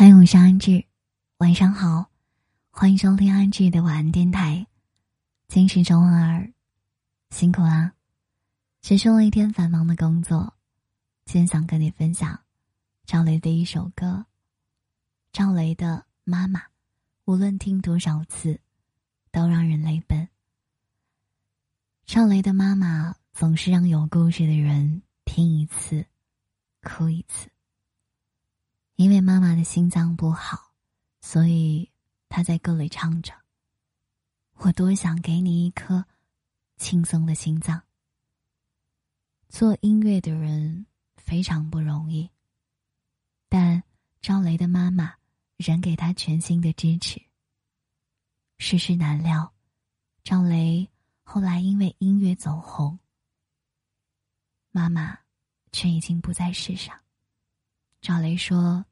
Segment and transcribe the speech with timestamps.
[0.00, 0.86] 嗨，我是安志，
[1.36, 2.10] 晚上好，
[2.70, 4.66] 欢迎收听安志的晚安电台。
[5.46, 6.50] 今是周二，
[7.28, 7.92] 辛苦啦，
[8.80, 10.54] 结束了一天繁忙的工作，
[11.26, 12.40] 今天想跟你分享
[13.04, 14.24] 赵雷的一首歌。
[15.34, 16.60] 赵雷的《妈妈》，
[17.26, 18.58] 无论听多少次，
[19.30, 20.26] 都让人泪奔。
[22.06, 26.06] 赵雷的妈妈总是让有故事的人听一次，
[26.82, 27.50] 哭一次。
[29.00, 30.74] 因为妈妈的心脏不好，
[31.22, 31.90] 所以
[32.28, 33.32] 她在歌里唱着
[34.60, 36.04] ：“我多想给你一颗
[36.76, 37.82] 轻松的心脏。”
[39.48, 40.84] 做音乐的人
[41.16, 42.28] 非常不容易，
[43.48, 43.82] 但
[44.20, 45.14] 赵雷的妈妈
[45.56, 47.18] 仍给他全心的支持。
[48.58, 49.54] 世事难料，
[50.22, 50.86] 赵雷
[51.22, 52.98] 后来因为音乐走红，
[54.72, 55.18] 妈妈
[55.72, 57.00] 却已经不在世上。
[58.02, 58.84] 赵雷说。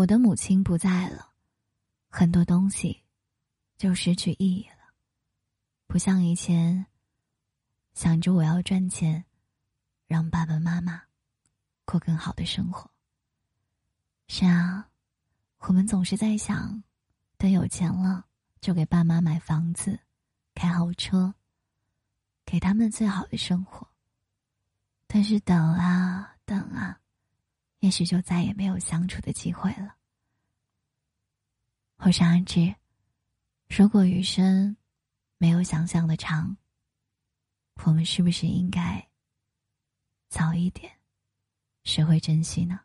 [0.00, 1.32] 我的母亲不在了，
[2.08, 3.02] 很多东西
[3.76, 4.94] 就失去意义了。
[5.86, 6.86] 不像以前，
[7.92, 9.22] 想着我要赚钱，
[10.06, 11.02] 让爸爸妈妈
[11.84, 12.90] 过更好的生活。
[14.26, 14.88] 是啊，
[15.58, 16.82] 我们总是在想，
[17.36, 18.24] 等有钱了
[18.58, 20.00] 就给爸妈买房子、
[20.54, 21.34] 开豪车，
[22.46, 23.86] 给他们最好的生活。
[25.06, 26.99] 但是等啊等啊。
[27.80, 29.96] 也许就再也没有相处的机会了。
[31.96, 32.74] 我是阿志，
[33.68, 34.76] 如果余生
[35.38, 36.56] 没有想象的长，
[37.84, 39.08] 我们是不是应该
[40.28, 40.92] 早一点
[41.84, 42.80] 学会珍惜呢？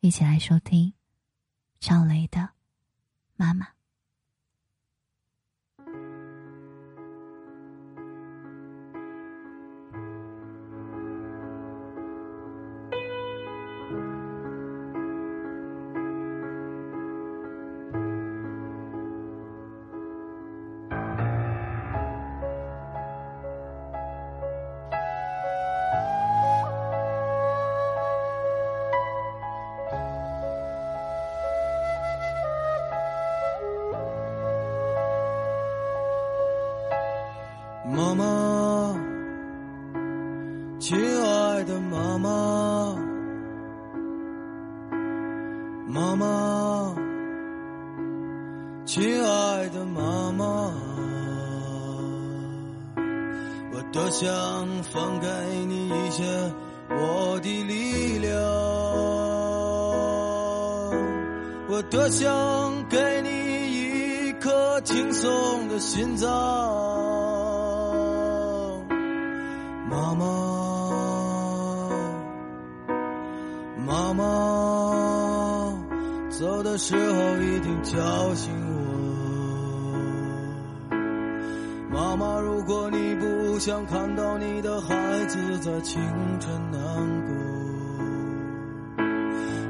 [0.00, 0.92] 一起来收听
[1.80, 2.40] 赵雷的
[3.34, 3.66] 《妈妈》。
[37.94, 38.96] 妈妈，
[40.80, 42.96] 亲爱的妈妈，
[45.88, 46.94] 妈妈，
[48.86, 50.72] 亲爱的妈妈，
[53.74, 55.28] 我多想分给
[55.66, 56.24] 你一些
[56.88, 58.42] 我的力量，
[61.68, 63.28] 我多想给你
[64.28, 67.41] 一颗轻松的心脏。
[69.92, 70.24] 妈妈，
[73.86, 74.24] 妈妈，
[76.30, 78.72] 走的时候一定叫醒我。
[81.90, 86.00] 妈妈，如果你不想看到你的孩子在清
[86.40, 86.80] 晨难
[87.26, 87.34] 过，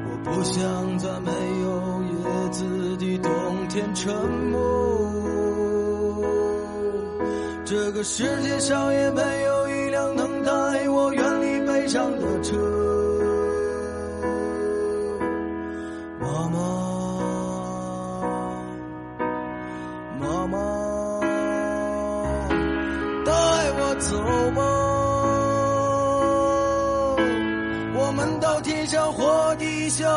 [0.07, 1.31] 我不想在没
[1.63, 4.61] 有叶子的冬天沉默。
[7.65, 9.52] 这个世界上也没有。
[11.83, 12.55] 能带我远离悲伤的车，
[16.19, 16.57] 妈妈，
[20.19, 20.57] 妈妈，
[23.25, 23.31] 带
[23.75, 24.07] 我走
[24.51, 24.61] 吧，
[27.95, 30.07] 我们到天上或地下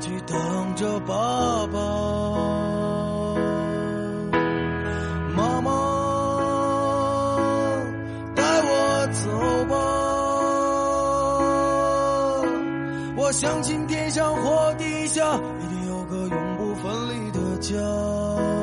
[0.00, 1.14] 去等着爸
[1.72, 2.17] 爸。
[13.28, 15.22] 我相信天上或地下，
[15.60, 18.57] 一定有个永不分离的家。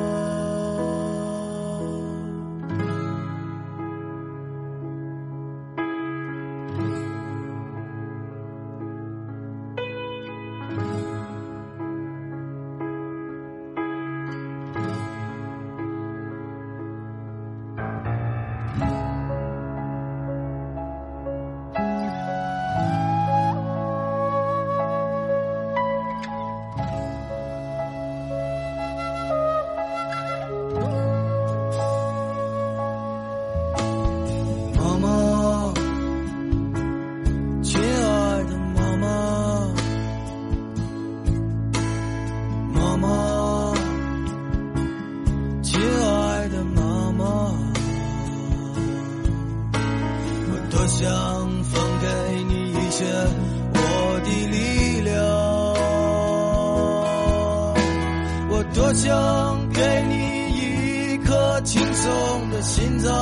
[51.46, 52.06] 能分给
[52.44, 53.04] 你一些
[53.72, 53.78] 我
[54.24, 55.14] 的力量
[58.50, 60.14] 我多想给你
[61.14, 63.12] 一颗轻松的心脏。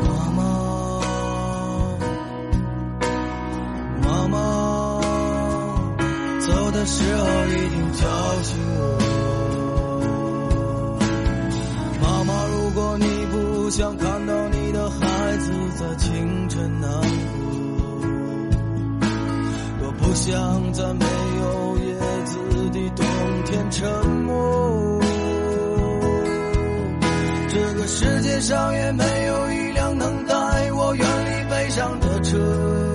[0.00, 0.40] 妈妈
[4.02, 4.34] 妈妈
[6.40, 8.02] 走的时候一定叫
[8.42, 8.80] 醒我
[12.00, 14.11] 妈妈如果你不想看
[20.24, 21.94] 像在没有叶
[22.26, 22.38] 子
[22.70, 23.04] 的冬
[23.44, 25.00] 天沉默。
[27.48, 32.91] 这个世界上也没有一辆能带我远离悲伤的车。